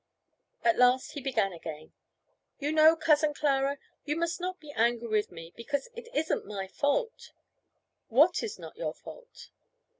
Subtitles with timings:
[0.63, 1.93] At last he began again:
[2.57, 6.67] "You know, Cousin Clara, you must not be angry with me, because it isn't my
[6.67, 7.33] fault."
[8.07, 9.51] "What is not your fault?"